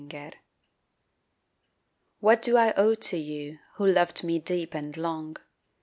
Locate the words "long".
4.97-5.37